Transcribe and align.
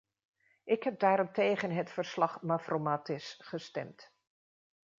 Ik 0.63 0.83
heb 0.83 0.99
daarom 0.99 1.31
tegen 1.31 1.71
het 1.71 1.91
verslag-Mavrommatis 1.91 3.39
gestemd. 3.43 4.13